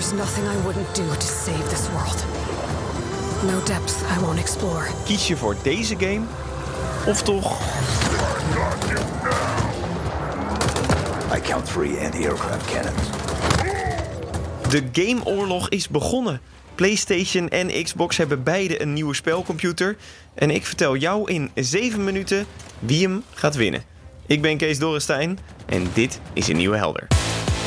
There's 0.00 0.14
nothing 0.14 0.46
I 0.48 0.56
wouldn't 0.64 0.94
do 0.94 1.06
to 1.14 1.26
save 1.26 1.68
this 1.68 1.88
world. 1.90 2.24
No 3.46 3.64
depths 3.64 4.02
I 4.02 4.20
won't 4.20 4.38
explore. 4.38 4.86
Kies 5.04 5.26
je 5.28 5.36
voor 5.36 5.56
deze 5.62 5.96
game? 5.98 6.20
Of 7.06 7.22
toch 7.22 7.60
I 11.36 11.40
count 11.40 11.72
three 11.72 11.98
anti-aircraft 12.04 12.70
cannons. 12.70 13.08
De 14.68 14.88
gameoorlog 14.92 15.68
is 15.68 15.88
begonnen. 15.88 16.40
PlayStation 16.74 17.48
en 17.48 17.82
Xbox 17.82 18.16
hebben 18.16 18.42
beide 18.42 18.82
een 18.82 18.92
nieuwe 18.92 19.14
spelcomputer. 19.14 19.96
En 20.34 20.50
ik 20.50 20.66
vertel 20.66 20.96
jou 20.96 21.32
in 21.32 21.50
7 21.54 22.04
minuten 22.04 22.46
wie 22.78 23.02
hem 23.02 23.24
gaat 23.34 23.54
winnen. 23.54 23.82
Ik 24.26 24.42
ben 24.42 24.56
Kees 24.56 24.78
Dorrestein 24.78 25.38
en 25.66 25.90
dit 25.92 26.20
is 26.32 26.48
een 26.48 26.56
nieuwe 26.56 26.76
helder. 26.76 27.19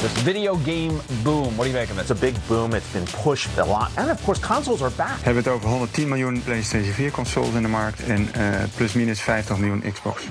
This 0.04 0.22
video 0.22 0.56
game 0.56 1.00
boom. 1.24 1.56
What 1.56 1.64
do 1.64 1.70
you 1.70 1.74
make 1.74 1.90
of 1.90 1.98
it? 1.98 2.02
It's 2.02 2.12
a 2.12 2.16
big 2.16 2.36
boom. 2.48 2.74
It's 2.74 2.92
been 2.92 3.06
pushed 3.24 3.58
a 3.58 3.66
lot. 3.66 3.90
And 3.96 4.10
of 4.10 4.24
course, 4.24 4.42
consoles 4.42 4.82
are 4.82 4.92
back. 4.96 5.18
We 5.18 5.24
hebben 5.24 5.44
het 5.44 5.54
over 5.54 5.70
110 5.70 6.08
miljoen 6.08 6.44
PlayStation 6.44 6.94
4 6.94 7.12
consoles 7.12 7.54
in 7.54 7.62
de 7.62 7.68
markt 7.68 8.04
en 8.04 8.30
uh, 8.38 8.48
plus 8.76 8.94
minus 8.94 9.22
50 9.22 9.58
miljoen 9.58 9.84
Xbox. 9.94 10.22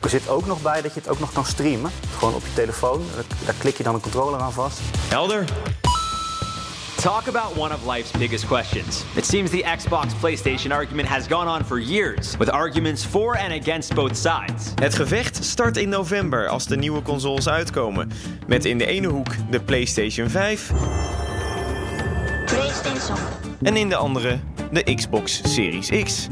Er 0.00 0.08
zit 0.08 0.28
ook 0.28 0.46
nog 0.46 0.62
bij 0.62 0.82
dat 0.82 0.94
je 0.94 1.00
het 1.00 1.08
ook 1.08 1.20
nog 1.20 1.32
kan 1.32 1.44
streamen. 1.44 1.90
Gewoon 2.18 2.34
op 2.34 2.42
je 2.42 2.54
telefoon. 2.54 3.02
Daar 3.44 3.54
klik 3.58 3.76
je 3.76 3.82
dan 3.82 3.94
een 3.94 4.00
controller 4.00 4.40
aan 4.40 4.52
vast. 4.52 4.80
Helder. 5.08 5.44
Talk 6.98 7.28
about 7.28 7.56
one 7.56 7.70
of 7.72 7.86
life's 7.86 8.10
biggest 8.10 8.48
questions. 8.48 9.04
It 9.16 9.24
seems 9.24 9.50
the 9.50 9.62
Xbox 9.62 10.12
PlayStation 10.20 10.72
argument 10.72 11.08
has 11.08 11.28
gone 11.28 11.46
on 11.46 11.64
for 11.64 11.78
years, 11.78 12.36
with 12.38 12.50
arguments 12.50 13.04
for 13.04 13.36
and 13.36 13.52
against 13.52 13.94
both 13.94 14.16
sides. 14.16 14.72
Het 14.74 14.94
gevecht 14.94 15.44
start 15.44 15.76
in 15.76 15.88
november 15.88 16.48
als 16.48 16.66
de 16.66 16.76
nieuwe 16.76 17.02
consoles 17.02 17.48
uitkomen. 17.48 18.10
Met 18.46 18.64
in 18.64 18.78
de 18.78 18.86
ene 18.86 19.06
hoek 19.06 19.28
de 19.50 19.60
PlayStation 19.60 20.28
5. 20.28 20.72
PlayStation. 22.46 23.16
En 23.62 23.76
in 23.76 23.88
de 23.88 23.96
andere 23.96 24.38
de 24.72 24.94
Xbox 24.94 25.40
Series 25.54 25.88
X. 26.04 26.28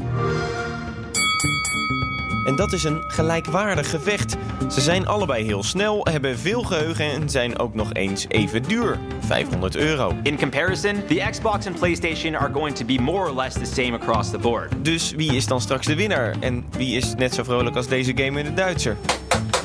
En 2.47 2.55
dat 2.55 2.73
is 2.73 2.83
een 2.83 3.03
gelijkwaardig 3.07 3.89
gevecht. 3.89 4.35
Ze 4.71 4.81
zijn 4.81 5.07
allebei 5.07 5.45
heel 5.45 5.63
snel, 5.63 6.07
hebben 6.11 6.39
veel 6.39 6.63
geheugen 6.63 7.05
en 7.05 7.29
zijn 7.29 7.59
ook 7.59 7.73
nog 7.73 7.93
eens 7.93 8.25
even 8.27 8.63
duur. 8.63 8.99
500 9.19 9.75
euro. 9.75 10.13
In 10.23 10.37
comparison, 10.37 11.05
the 11.07 11.27
Xbox 11.31 11.67
and 11.67 11.79
PlayStation 11.79 12.35
are 12.35 12.53
going 12.53 12.75
to 12.75 12.85
be 12.85 12.97
more 13.01 13.29
or 13.29 13.35
less 13.35 13.55
the 13.55 13.81
same 13.81 13.93
across 13.93 14.29
the 14.29 14.37
board. 14.37 14.73
Dus 14.81 15.11
wie 15.11 15.35
is 15.35 15.47
dan 15.47 15.61
straks 15.61 15.85
de 15.85 15.95
winnaar? 15.95 16.35
En 16.39 16.65
wie 16.69 16.97
is 16.97 17.15
net 17.15 17.33
zo 17.33 17.43
vrolijk 17.43 17.75
als 17.75 17.87
deze 17.87 18.11
game 18.15 18.39
in 18.39 18.45
de 18.45 18.53
Duitser? 18.53 18.97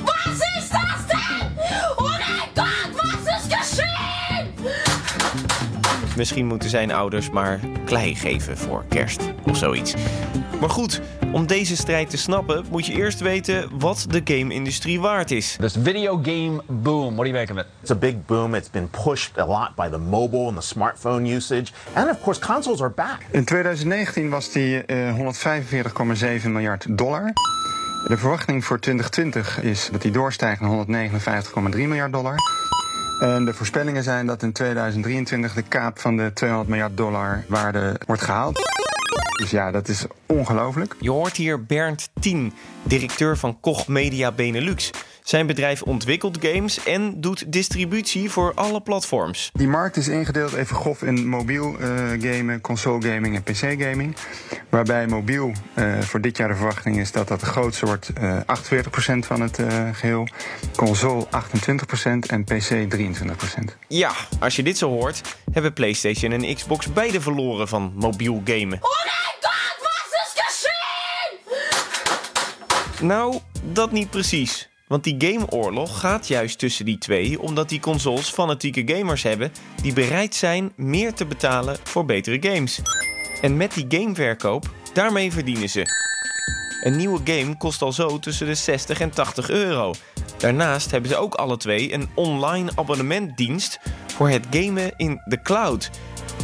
Was 0.04 0.34
is 0.34 0.68
denn? 0.68 0.82
Oh? 1.96 2.12
Misschien 6.16 6.46
moeten 6.46 6.70
zijn 6.70 6.92
ouders 6.92 7.30
maar 7.30 7.60
klei 7.84 8.14
geven 8.14 8.58
voor 8.58 8.84
kerst 8.88 9.20
of 9.42 9.56
zoiets. 9.56 9.94
Maar 10.60 10.70
goed, 10.70 11.00
om 11.32 11.46
deze 11.46 11.76
strijd 11.76 12.10
te 12.10 12.16
snappen 12.16 12.64
moet 12.70 12.86
je 12.86 12.92
eerst 12.92 13.20
weten 13.20 13.78
wat 13.78 14.06
de 14.08 14.20
game-industrie 14.24 15.00
waard 15.00 15.30
is. 15.30 15.56
This 15.60 15.76
video 15.82 16.20
game 16.22 16.62
boom. 16.66 17.14
What 17.14 17.24
do 17.24 17.30
you 17.30 17.32
make 17.32 17.52
of 17.52 17.58
it? 17.58 17.66
It's 17.80 17.90
a 17.90 17.94
big 17.94 18.26
boom. 18.26 18.54
It's 18.54 18.70
been 18.70 18.90
pushed 18.90 19.38
a 19.38 19.46
lot 19.46 19.74
by 19.74 19.88
the 19.88 19.98
mobile 19.98 20.46
and 20.46 20.60
the 20.60 20.66
smartphone 20.66 21.34
usage. 21.34 21.72
And 21.92 22.10
of 22.10 22.20
course, 22.22 22.40
consoles 22.40 22.80
are 22.80 22.90
back. 22.90 23.26
In 23.30 23.44
2019 23.44 24.30
was 24.30 24.52
die 24.52 24.82
uh, 24.86 25.16
145,7 26.42 26.48
miljard 26.48 26.98
dollar. 26.98 27.32
De 28.06 28.16
verwachting 28.16 28.64
voor 28.64 28.78
2020 28.78 29.62
is 29.62 29.88
dat 29.92 30.02
die 30.02 30.10
doorstijgt 30.10 30.60
naar 30.60 30.70
159,3 30.70 30.86
miljard 31.72 32.12
dollar. 32.12 32.34
En 33.20 33.44
de 33.44 33.54
voorspellingen 33.54 34.02
zijn 34.02 34.26
dat 34.26 34.42
in 34.42 34.52
2023 34.52 35.54
de 35.54 35.62
kaap 35.62 35.98
van 35.98 36.16
de 36.16 36.30
200 36.34 36.70
miljard 36.70 36.96
dollar 36.96 37.44
waarde 37.48 38.00
wordt 38.06 38.22
gehaald. 38.22 38.81
Dus 39.32 39.50
ja, 39.50 39.70
dat 39.70 39.88
is 39.88 40.04
ongelooflijk. 40.26 40.96
Je 41.00 41.10
hoort 41.10 41.36
hier 41.36 41.64
Bernd 41.64 42.08
Tien, 42.20 42.52
directeur 42.82 43.38
van 43.38 43.60
Koch 43.60 43.88
Media 43.88 44.32
Benelux. 44.32 44.90
Zijn 45.22 45.46
bedrijf 45.46 45.82
ontwikkelt 45.82 46.38
games 46.40 46.84
en 46.84 47.20
doet 47.20 47.52
distributie 47.52 48.30
voor 48.30 48.52
alle 48.54 48.80
platforms. 48.80 49.50
Die 49.52 49.68
markt 49.68 49.96
is 49.96 50.08
ingedeeld 50.08 50.52
even 50.52 50.76
grof 50.76 51.02
in 51.02 51.28
mobiel 51.28 51.76
uh, 51.80 51.88
gamen, 52.20 52.60
console 52.60 53.02
gaming 53.02 53.34
en 53.36 53.42
PC 53.42 53.82
gaming. 53.82 54.16
Waarbij 54.68 55.06
mobiel 55.06 55.52
uh, 55.74 56.00
voor 56.00 56.20
dit 56.20 56.36
jaar 56.36 56.48
de 56.48 56.54
verwachting 56.54 56.98
is 56.98 57.12
dat 57.12 57.28
dat 57.28 57.40
de 57.40 57.46
grootste 57.46 57.86
wordt, 57.86 58.10
uh, 58.20 58.40
48% 58.40 58.42
van 59.18 59.40
het 59.40 59.58
uh, 59.58 59.88
geheel. 59.92 60.28
Console 60.76 61.26
28% 61.26 61.28
en 62.26 62.44
PC 62.44 62.96
23%. 62.96 63.04
Ja, 63.88 64.12
als 64.40 64.56
je 64.56 64.62
dit 64.62 64.78
zo 64.78 64.88
hoort, 64.88 65.20
hebben 65.52 65.72
PlayStation 65.72 66.32
en 66.32 66.54
Xbox 66.54 66.92
beide 66.92 67.20
verloren 67.20 67.68
van 67.68 67.92
mobiel 67.94 68.42
gamen. 68.44 68.78
Oh? 68.80 68.90
Nou, 73.02 73.38
dat 73.62 73.92
niet 73.92 74.10
precies. 74.10 74.71
Want 74.92 75.04
die 75.04 75.14
gameoorlog 75.18 76.00
gaat 76.00 76.28
juist 76.28 76.58
tussen 76.58 76.84
die 76.84 76.98
twee, 76.98 77.40
omdat 77.40 77.68
die 77.68 77.80
consoles 77.80 78.28
fanatieke 78.28 78.82
gamers 78.86 79.22
hebben 79.22 79.52
die 79.82 79.92
bereid 79.92 80.34
zijn 80.34 80.72
meer 80.76 81.14
te 81.14 81.26
betalen 81.26 81.76
voor 81.82 82.04
betere 82.04 82.52
games. 82.52 82.80
En 83.40 83.56
met 83.56 83.74
die 83.74 83.84
gameverkoop, 83.88 84.70
daarmee 84.92 85.32
verdienen 85.32 85.68
ze. 85.68 85.86
Een 86.84 86.96
nieuwe 86.96 87.20
game 87.24 87.56
kost 87.56 87.82
al 87.82 87.92
zo 87.92 88.18
tussen 88.18 88.46
de 88.46 88.54
60 88.54 89.00
en 89.00 89.10
80 89.10 89.50
euro. 89.50 89.94
Daarnaast 90.38 90.90
hebben 90.90 91.10
ze 91.10 91.16
ook 91.16 91.34
alle 91.34 91.56
twee 91.56 91.92
een 91.92 92.08
online 92.14 92.70
abonnementdienst 92.74 93.78
voor 94.06 94.28
het 94.28 94.46
gamen 94.50 94.92
in 94.96 95.20
de 95.24 95.42
cloud. 95.42 95.90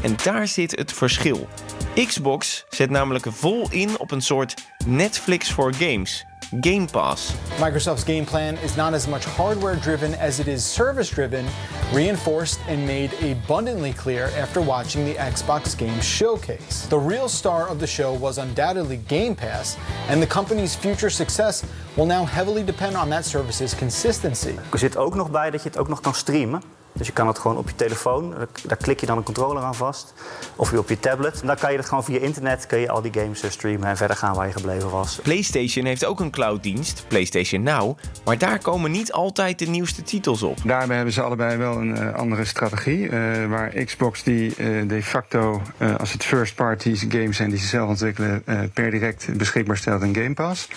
En 0.03 0.17
daar 0.23 0.47
zit 0.47 0.77
het 0.77 0.93
verschil. 0.93 1.49
Xbox 1.95 2.65
zet 2.69 2.91
namelijk 2.91 3.27
vol 3.31 3.71
in 3.71 3.99
op 3.99 4.11
een 4.11 4.23
soort 4.23 4.55
Netflix 4.87 5.51
voor 5.51 5.75
games. 5.75 6.28
Game 6.61 6.87
Pass. 6.87 7.37
Microsoft's 7.59 8.05
game 8.05 8.25
plan 8.25 8.57
is 8.59 8.75
not 8.75 8.95
as 8.95 9.07
much 9.07 9.27
hardware 9.27 9.77
driven 9.77 10.15
as 10.15 10.41
it 10.41 10.49
is 10.49 10.65
service 10.65 11.11
driven, 11.11 11.47
reinforced 11.93 12.59
and 12.69 12.87
made 12.87 13.13
abundantly 13.23 13.93
clear 13.93 14.31
after 14.35 14.63
watching 14.63 15.05
the 15.05 15.15
Xbox 15.15 15.77
Game 15.77 16.01
Showcase. 16.01 16.87
The 16.89 16.99
real 16.99 17.29
star 17.29 17.69
of 17.69 17.79
the 17.79 17.87
show 17.87 18.15
was 18.15 18.39
undoubtedly 18.39 18.97
Game 19.09 19.35
Pass, 19.35 19.77
and 20.09 20.23
the 20.23 20.27
company's 20.27 20.75
future 20.75 21.11
success 21.11 21.67
will 21.97 22.07
now 22.07 22.25
heavily 22.25 22.63
depend 22.63 22.97
on 22.97 23.11
that 23.11 23.27
service's 23.27 23.75
consistency. 23.75 24.55
Er 24.73 24.79
zit 24.79 24.97
ook 24.97 25.15
nog 25.15 25.31
bij 25.31 25.51
dat 25.51 25.63
je 25.63 25.69
het 25.69 25.79
ook 25.79 25.89
nog 25.89 26.01
kan 26.01 26.15
streamen. 26.15 26.78
Dus 26.93 27.07
je 27.07 27.13
kan 27.13 27.27
het 27.27 27.39
gewoon 27.39 27.57
op 27.57 27.69
je 27.69 27.75
telefoon, 27.75 28.35
daar 28.67 28.77
klik 28.77 29.01
je 29.01 29.07
dan 29.07 29.17
een 29.17 29.23
controller 29.23 29.63
aan 29.63 29.75
vast. 29.75 30.15
Of 30.57 30.73
op 30.73 30.89
je 30.89 31.01
tablet. 31.01 31.41
En 31.41 31.47
dan 31.47 31.57
kan 31.57 31.73
je 31.73 31.77
het 31.77 31.89
gewoon 31.89 32.05
via 32.05 32.19
internet, 32.19 32.67
kun 32.67 32.79
je 32.79 32.91
al 32.91 33.03
die 33.03 33.13
games 33.13 33.51
streamen 33.51 33.89
en 33.89 33.97
verder 33.97 34.17
gaan 34.17 34.35
waar 34.35 34.47
je 34.47 34.53
gebleven 34.53 34.91
was. 34.91 35.21
PlayStation 35.23 35.85
heeft 35.85 36.05
ook 36.05 36.21
een 36.21 36.31
clouddienst, 36.31 37.05
PlayStation 37.09 37.63
Now. 37.63 37.99
Maar 38.25 38.39
daar 38.39 38.59
komen 38.59 38.91
niet 38.91 39.13
altijd 39.13 39.59
de 39.59 39.67
nieuwste 39.67 40.03
titels 40.03 40.43
op. 40.43 40.59
Daarbij 40.65 40.97
hebben 40.97 41.15
ze 41.15 41.23
allebei 41.23 41.57
wel 41.57 41.77
een 41.77 41.97
uh, 41.97 42.15
andere 42.15 42.45
strategie. 42.45 42.99
Uh, 42.99 43.47
waar 43.47 43.69
Xbox 43.85 44.23
die 44.23 44.55
uh, 44.59 44.89
de 44.89 45.03
facto, 45.03 45.63
als 45.99 46.13
het 46.13 46.25
first 46.25 46.55
parties 46.55 47.07
games 47.09 47.37
zijn 47.37 47.51
die 47.51 47.59
ze 47.59 47.67
zelf 47.67 47.89
ontwikkelen, 47.89 48.45
per 48.73 48.91
direct 48.91 49.37
beschikbaar 49.37 49.77
stelt 49.77 50.03
in 50.03 50.15
Game 50.15 50.35
Pass 50.35 50.69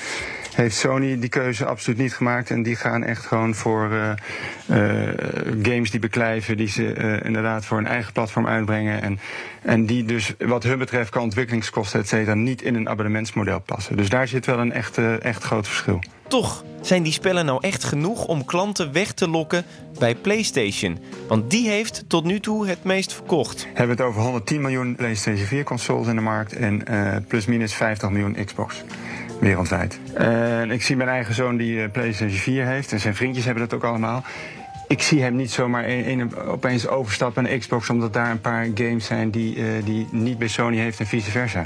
heeft 0.56 0.76
Sony 0.76 1.20
die 1.20 1.30
keuze 1.30 1.66
absoluut 1.66 2.00
niet 2.00 2.14
gemaakt. 2.14 2.50
En 2.50 2.64
die 2.64 2.76
gaan 2.76 3.04
echt 3.04 3.26
gewoon 3.26 3.56
voor 3.56 3.90
uh, 3.92 4.12
uh, 4.70 5.08
games 5.64 5.92
die 5.92 6.00
beklijven, 6.00 6.58
die 6.58 6.68
ze 6.68 6.96
uh, 6.96 7.26
inderdaad 7.26 7.66
voor 7.66 7.78
een 7.78 7.88
eigen 7.88 8.14
platform 8.14 8.48
uitbrengen. 8.48 9.02
En, 9.02 9.20
en 9.62 9.86
die 9.86 10.06
dus 10.06 10.34
wat 10.40 10.64
hun 10.64 10.78
betreft 10.78 11.10
qua 11.10 11.22
ontwikkelingskosten, 11.22 12.00
et 12.00 12.08
cetera, 12.08 12.34
niet 12.34 12.62
in 12.62 12.76
een 12.76 12.90
abonnementsmodel 12.90 13.60
passen. 13.60 13.98
Dus 13.98 14.10
daar 14.10 14.28
zit 14.28 14.46
wel 14.46 14.60
een 14.60 14.72
echt, 14.72 14.98
echt 15.20 15.44
groot 15.44 15.68
verschil. 15.68 16.00
Toch 16.28 16.64
zijn 16.82 17.04
die 17.04 17.12
spellen 17.12 17.46
nou 17.46 17.58
echt 17.62 17.84
genoeg 17.84 18.26
om 18.26 18.46
klanten 18.46 18.92
weg 18.92 19.12
te 19.12 19.30
lokken 19.30 19.64
bij 20.00 20.16
PlayStation? 20.16 21.00
Want 21.28 21.52
die 21.52 21.70
heeft 21.70 22.04
tot 22.08 22.24
nu 22.24 22.40
toe 22.40 22.68
het 22.68 22.84
meest 22.84 23.14
verkocht. 23.14 23.62
We 23.62 23.68
hebben 23.74 23.98
het 23.98 24.06
over 24.06 24.22
110 24.22 24.62
miljoen 24.62 24.96
PlayStation 24.96 25.46
4 25.46 25.64
consoles 25.64 26.08
in 26.08 26.16
de 26.16 26.22
markt 26.22 26.54
en 26.54 26.84
plus 27.28 27.46
minus 27.46 27.74
50 27.74 28.10
miljoen 28.10 28.46
Xbox 28.46 28.84
wereldwijd. 29.42 30.00
Uh, 30.20 30.72
ik 30.72 30.82
zie 30.82 30.96
mijn 30.96 31.10
eigen 31.10 31.34
zoon 31.34 31.58
die 31.58 31.76
uh, 31.76 31.92
PlayStation 31.92 32.40
4 32.40 32.66
heeft 32.66 32.92
en 32.92 33.00
zijn 33.00 33.16
vriendjes 33.16 33.46
hebben 33.46 33.70
dat 33.70 33.74
ook 33.74 33.84
allemaal. 33.84 34.24
Ik 34.88 35.02
zie 35.02 35.22
hem 35.22 35.36
niet 35.36 35.52
zomaar 35.52 35.88
een, 35.88 36.20
een, 36.20 36.36
opeens 36.36 36.88
overstappen 36.88 37.44
naar 37.44 37.58
Xbox, 37.58 37.90
omdat 37.90 38.14
daar 38.14 38.32
een 38.32 38.42
paar 38.42 38.68
games 38.74 39.06
zijn 39.06 39.30
die, 39.30 39.56
uh, 39.56 39.66
die 39.84 40.08
niet 40.12 40.38
bij 40.38 40.48
Sony 40.48 40.78
heeft 40.78 41.00
en 41.00 41.06
vice 41.06 41.32
versa. 41.32 41.66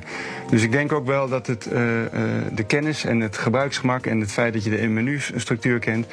Dus 0.49 0.63
ik 0.63 0.71
denk 0.71 0.91
ook 0.91 1.05
wel 1.05 1.29
dat 1.29 1.47
het, 1.47 1.63
de 2.53 2.63
kennis 2.67 3.05
en 3.05 3.19
het 3.19 3.37
gebruiksgemak 3.37 4.05
en 4.05 4.19
het 4.19 4.31
feit 4.31 4.53
dat 4.53 4.63
je 4.63 4.69
de 4.69 4.87
menustructuur 4.87 5.79
kent, 5.79 6.07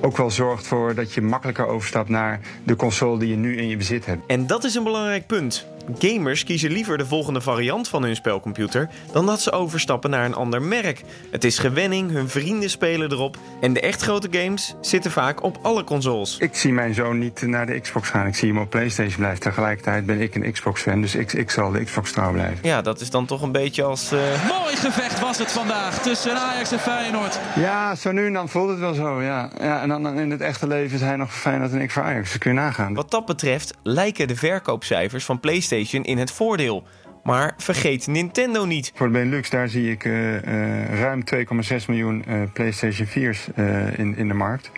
ook 0.00 0.16
wel 0.16 0.30
zorgt 0.30 0.66
voor 0.66 0.94
dat 0.94 1.12
je 1.12 1.22
makkelijker 1.22 1.66
overstapt 1.66 2.08
naar 2.08 2.40
de 2.64 2.76
console 2.76 3.18
die 3.18 3.28
je 3.28 3.36
nu 3.36 3.56
in 3.56 3.68
je 3.68 3.76
bezit 3.76 4.06
hebt. 4.06 4.22
En 4.26 4.46
dat 4.46 4.64
is 4.64 4.74
een 4.74 4.84
belangrijk 4.84 5.26
punt. 5.26 5.66
Gamers 5.98 6.44
kiezen 6.44 6.70
liever 6.70 6.98
de 6.98 7.06
volgende 7.06 7.40
variant 7.40 7.88
van 7.88 8.02
hun 8.02 8.16
spelcomputer 8.16 8.88
dan 9.12 9.26
dat 9.26 9.40
ze 9.40 9.52
overstappen 9.52 10.10
naar 10.10 10.24
een 10.24 10.34
ander 10.34 10.62
merk. 10.62 11.02
Het 11.30 11.44
is 11.44 11.58
gewenning, 11.58 12.10
hun 12.10 12.28
vrienden 12.28 12.70
spelen 12.70 13.12
erop 13.12 13.36
en 13.60 13.72
de 13.72 13.80
echt 13.80 14.02
grote 14.02 14.28
games 14.30 14.74
zitten 14.80 15.10
vaak 15.10 15.42
op 15.42 15.58
alle 15.62 15.84
consoles. 15.84 16.36
Ik 16.38 16.54
zie 16.54 16.72
mijn 16.72 16.94
zoon 16.94 17.18
niet 17.18 17.42
naar 17.42 17.66
de 17.66 17.80
Xbox 17.80 18.08
gaan. 18.08 18.26
Ik 18.26 18.34
zie 18.34 18.48
hem 18.48 18.58
op 18.58 18.70
PlayStation 18.70 19.16
blijven. 19.16 19.40
Tegelijkertijd 19.40 20.06
ben 20.06 20.20
ik 20.20 20.34
een 20.34 20.52
Xbox-fan, 20.52 21.00
dus 21.00 21.14
ik, 21.14 21.32
ik 21.32 21.50
zal 21.50 21.70
de 21.70 21.84
Xbox 21.84 22.12
trouw 22.12 22.32
blijven. 22.32 22.58
Ja, 22.62 22.82
dat 22.82 23.00
is 23.00 23.10
dan 23.10 23.26
toch 23.26 23.42
een 23.42 23.52
beetje 23.52 23.82
als. 23.82 24.12
Uh... 24.12 24.20
Mooi 24.48 24.76
gevecht 24.76 25.20
was 25.20 25.38
het 25.38 25.52
vandaag 25.52 26.02
tussen 26.02 26.36
Ajax 26.36 26.72
en 26.72 26.78
Feyenoord. 26.78 27.38
Ja, 27.54 27.94
zo 27.94 28.12
nu 28.12 28.26
en 28.26 28.32
dan 28.32 28.48
voelt 28.48 28.68
het 28.68 28.78
wel 28.78 28.94
zo. 28.94 29.22
Ja. 29.22 29.50
Ja, 29.60 29.82
en 29.82 29.88
dan 29.88 30.18
in 30.18 30.30
het 30.30 30.40
echte 30.40 30.66
leven 30.66 30.94
is 30.94 31.00
hij 31.00 31.16
nog 31.16 31.34
Feyenoord 31.34 31.72
en 31.72 31.80
ik 31.80 31.90
voor 31.90 32.02
Ajax. 32.02 32.32
Dat 32.32 32.40
kun 32.40 32.54
je 32.54 32.60
nagaan. 32.60 32.94
Wat 32.94 33.10
dat 33.10 33.26
betreft 33.26 33.74
lijken 33.82 34.28
de 34.28 34.36
verkoopcijfers 34.36 35.24
van 35.24 35.40
PlayStation 35.40 35.75
in 36.04 36.18
het 36.18 36.30
voordeel. 36.30 36.84
Maar 37.22 37.54
vergeet 37.56 38.06
Nintendo 38.06 38.64
niet. 38.64 38.92
Voor 38.94 39.06
de 39.06 39.12
Benelux, 39.12 39.50
daar 39.50 39.68
zie 39.68 39.90
ik 39.90 40.04
uh, 40.04 40.32
uh, 40.32 41.00
ruim 41.00 41.22
2,6 41.34 41.40
miljoen 41.86 42.24
uh, 42.28 42.42
PlayStation 42.52 43.06
4's 43.06 43.48
in, 43.96 44.16
in 44.16 44.28
de 44.28 44.34
markt. 44.34 44.70
525.000 44.70 44.74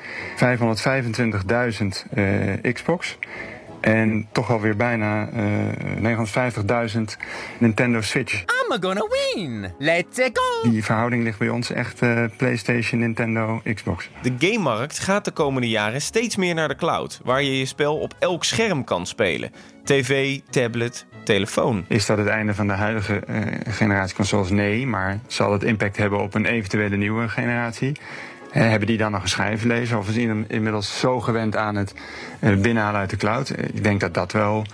Xbox. 2.72 3.18
En 3.80 4.28
toch 4.32 4.50
alweer 4.50 4.76
bijna 4.76 5.28
950.000 5.28 7.00
Nintendo 7.58 8.00
Switch. 8.00 8.44
I'm 8.70 8.82
gonna 8.82 9.06
win! 9.08 9.72
Let's 9.78 10.18
go! 10.18 10.70
Die 10.70 10.84
verhouding 10.84 11.22
ligt 11.22 11.38
bij 11.38 11.48
ons 11.48 11.70
echt 11.70 12.00
PlayStation, 12.36 13.00
Nintendo, 13.00 13.60
Xbox. 13.74 14.10
De 14.22 14.34
gamemarkt 14.38 14.98
gaat 14.98 15.24
de 15.24 15.30
komende 15.30 15.68
jaren 15.68 16.02
steeds 16.02 16.36
meer 16.36 16.54
naar 16.54 16.68
de 16.68 16.76
cloud, 16.76 17.20
waar 17.24 17.42
je 17.42 17.58
je 17.58 17.66
spel 17.66 17.96
op 17.96 18.14
elk 18.18 18.44
scherm 18.44 18.84
kan 18.84 19.06
spelen. 19.06 19.50
TV, 19.84 20.40
tablet, 20.50 21.06
telefoon. 21.24 21.84
Is 21.88 22.06
dat 22.06 22.18
het 22.18 22.26
einde 22.26 22.54
van 22.54 22.66
de 22.66 22.72
huidige 22.72 23.22
uh, 23.28 23.42
generatie 23.68 24.16
consoles? 24.16 24.50
Nee, 24.50 24.86
maar 24.86 25.18
zal 25.26 25.52
het 25.52 25.62
impact 25.62 25.96
hebben 25.96 26.20
op 26.20 26.34
een 26.34 26.46
eventuele 26.46 26.96
nieuwe 26.96 27.28
generatie? 27.28 27.96
Hebben 28.62 28.88
die 28.88 28.96
dan 28.96 29.12
nog 29.12 29.22
een 29.22 29.28
schijvenlezer? 29.28 29.98
Of 29.98 30.08
is 30.08 30.16
inmiddels 30.48 30.98
zo 30.98 31.20
gewend 31.20 31.56
aan 31.56 31.74
het 31.74 31.94
binnenhalen 32.40 33.00
uit 33.00 33.10
de 33.10 33.16
cloud? 33.16 33.50
Ik 33.50 33.82
denk 33.82 34.00
dat, 34.00 34.14
dat, 34.14 34.32
wel, 34.32 34.64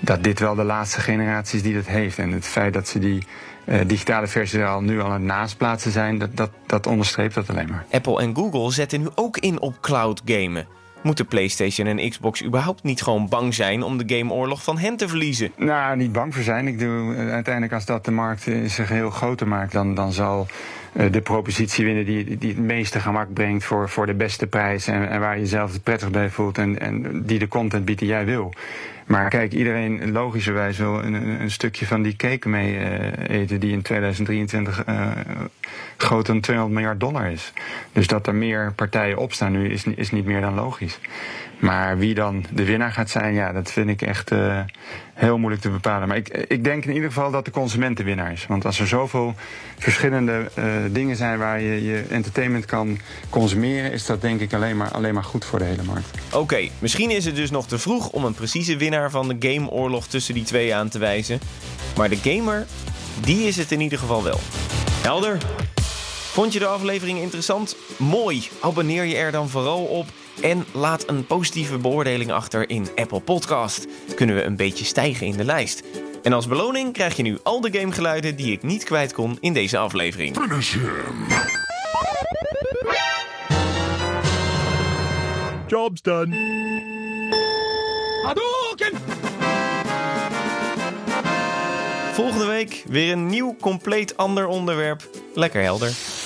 dat 0.00 0.24
dit 0.24 0.40
wel 0.40 0.54
de 0.54 0.64
laatste 0.64 1.00
generatie 1.00 1.56
is 1.56 1.62
die 1.62 1.74
dat 1.74 1.86
heeft. 1.86 2.18
En 2.18 2.32
het 2.32 2.46
feit 2.46 2.72
dat 2.72 2.88
ze 2.88 2.98
die 2.98 3.26
uh, 3.64 3.80
digitale 3.86 4.26
versie 4.26 4.64
al 4.64 4.80
nu 4.80 5.00
al 5.00 5.06
aan 5.06 5.12
het 5.12 5.22
naastplaatsen 5.22 5.90
zijn, 5.90 6.18
dat, 6.18 6.36
dat, 6.36 6.50
dat 6.66 6.86
onderstreept 6.86 7.34
dat 7.34 7.50
alleen 7.50 7.68
maar. 7.68 7.84
Apple 7.90 8.20
en 8.20 8.34
Google 8.34 8.72
zetten 8.72 9.00
nu 9.00 9.08
ook 9.14 9.38
in 9.38 9.60
op 9.60 9.80
cloud 9.80 10.22
gamen. 10.24 10.66
Moeten 11.08 11.26
PlayStation 11.26 11.86
en 11.86 12.10
Xbox 12.10 12.44
überhaupt 12.44 12.82
niet 12.82 13.02
gewoon 13.02 13.28
bang 13.28 13.54
zijn 13.54 13.82
om 13.82 13.98
de 13.98 14.16
gameoorlog 14.16 14.62
van 14.62 14.78
hen 14.78 14.96
te 14.96 15.08
verliezen? 15.08 15.52
Nou, 15.56 15.96
niet 15.96 16.12
bang 16.12 16.34
voor 16.34 16.42
zijn. 16.42 16.66
Ik 16.66 16.78
doe 16.78 17.14
uiteindelijk 17.16 17.72
als 17.72 17.84
dat 17.84 18.04
de 18.04 18.10
markt 18.10 18.46
zich 18.66 18.88
heel 18.88 19.10
groter 19.10 19.48
maakt, 19.48 19.72
dan, 19.72 19.94
dan 19.94 20.12
zal 20.12 20.46
de 21.10 21.20
propositie 21.20 21.84
winnen 21.84 22.04
die, 22.04 22.38
die 22.38 22.48
het 22.48 22.58
meeste 22.58 23.00
gemak 23.00 23.32
brengt 23.32 23.64
voor, 23.64 23.88
voor 23.88 24.06
de 24.06 24.14
beste 24.14 24.46
prijs 24.46 24.86
en, 24.86 25.08
en 25.08 25.20
waar 25.20 25.38
je 25.38 25.46
zelf 25.46 25.72
het 25.72 25.82
prettig 25.82 26.10
bij 26.10 26.30
voelt 26.30 26.58
en, 26.58 26.80
en 26.80 27.22
die 27.26 27.38
de 27.38 27.48
content 27.48 27.84
biedt 27.84 27.98
die 27.98 28.08
jij 28.08 28.24
wil. 28.24 28.52
Maar 29.06 29.28
kijk, 29.28 29.52
iedereen 29.52 30.12
logischerwijs 30.12 30.78
wil 30.78 31.02
een, 31.02 31.14
een 31.14 31.50
stukje 31.50 31.86
van 31.86 32.02
die 32.02 32.16
cake 32.16 32.48
mee 32.48 32.78
eten 33.28 33.60
die 33.60 33.72
in 33.72 33.82
2023 33.82 34.86
uh, 34.88 35.10
groter 35.96 36.32
dan 36.32 36.42
200 36.42 36.74
miljard 36.74 37.00
dollar 37.00 37.30
is. 37.30 37.52
Dus 37.92 38.06
dat 38.06 38.26
er 38.26 38.34
meer 38.34 38.72
partijen 38.72 39.18
opstaan 39.18 39.52
nu 39.52 39.68
is, 39.68 39.84
is 39.84 40.10
niet 40.10 40.24
meer 40.24 40.40
dan 40.40 40.54
logisch. 40.54 40.98
Maar 41.58 41.98
wie 41.98 42.14
dan 42.14 42.44
de 42.50 42.64
winnaar 42.64 42.92
gaat 42.92 43.10
zijn, 43.10 43.34
ja, 43.34 43.52
dat 43.52 43.72
vind 43.72 43.88
ik 43.88 44.02
echt 44.02 44.32
uh, 44.32 44.60
heel 45.14 45.38
moeilijk 45.38 45.62
te 45.62 45.70
bepalen. 45.70 46.08
Maar 46.08 46.16
ik, 46.16 46.28
ik 46.28 46.64
denk 46.64 46.84
in 46.84 46.94
ieder 46.94 47.08
geval 47.08 47.30
dat 47.30 47.44
de 47.44 47.50
consument 47.50 47.96
de 47.96 48.02
winnaar 48.02 48.32
is. 48.32 48.46
Want 48.46 48.64
als 48.64 48.80
er 48.80 48.86
zoveel 48.86 49.34
verschillende 49.78 50.50
uh, 50.58 50.64
dingen 50.90 51.16
zijn 51.16 51.38
waar 51.38 51.60
je 51.60 51.84
je 51.84 52.04
entertainment 52.10 52.64
kan 52.64 52.98
consumeren, 53.30 53.92
is 53.92 54.06
dat 54.06 54.20
denk 54.20 54.40
ik 54.40 54.52
alleen 54.52 54.76
maar, 54.76 54.90
alleen 54.90 55.14
maar 55.14 55.24
goed 55.24 55.44
voor 55.44 55.58
de 55.58 55.64
hele 55.64 55.82
markt. 55.82 56.08
Oké, 56.26 56.36
okay, 56.36 56.70
misschien 56.78 57.10
is 57.10 57.24
het 57.24 57.36
dus 57.36 57.50
nog 57.50 57.66
te 57.66 57.78
vroeg 57.78 58.08
om 58.10 58.24
een 58.24 58.34
precieze 58.34 58.76
winnaar 58.76 59.10
van 59.10 59.28
de 59.28 59.36
gameoorlog 59.48 60.06
tussen 60.06 60.34
die 60.34 60.44
twee 60.44 60.74
aan 60.74 60.88
te 60.88 60.98
wijzen. 60.98 61.40
Maar 61.96 62.08
de 62.08 62.16
gamer, 62.16 62.66
die 63.20 63.46
is 63.46 63.56
het 63.56 63.72
in 63.72 63.80
ieder 63.80 63.98
geval 63.98 64.22
wel. 64.22 64.40
Helder. 65.02 65.38
Vond 66.38 66.52
je 66.52 66.58
de 66.58 66.66
aflevering 66.66 67.18
interessant? 67.18 67.76
Mooi. 67.96 68.48
Abonneer 68.60 69.04
je 69.04 69.16
er 69.16 69.32
dan 69.32 69.48
vooral 69.48 69.84
op. 69.84 70.06
En 70.40 70.64
laat 70.72 71.08
een 71.08 71.26
positieve 71.26 71.78
beoordeling 71.78 72.32
achter 72.32 72.70
in 72.70 72.88
Apple 72.94 73.20
Podcast. 73.20 73.86
Kunnen 74.14 74.36
we 74.36 74.42
een 74.42 74.56
beetje 74.56 74.84
stijgen 74.84 75.26
in 75.26 75.36
de 75.36 75.44
lijst. 75.44 75.82
En 76.22 76.32
als 76.32 76.46
beloning 76.46 76.92
krijg 76.92 77.16
je 77.16 77.22
nu 77.22 77.38
al 77.42 77.60
de 77.60 77.78
gamegeluiden 77.78 78.36
die 78.36 78.52
ik 78.52 78.62
niet 78.62 78.84
kwijt 78.84 79.12
kon 79.12 79.36
in 79.40 79.52
deze 79.52 79.78
aflevering. 79.78 80.36
Finish 80.36 80.72
him. 80.72 81.26
Job's 85.66 86.02
done. 86.02 86.36
Hadouken! 88.22 88.98
Volgende 92.12 92.46
week 92.46 92.84
weer 92.88 93.12
een 93.12 93.26
nieuw, 93.26 93.56
compleet 93.60 94.16
ander 94.16 94.46
onderwerp. 94.46 95.08
Lekker 95.34 95.62
helder. 95.62 96.17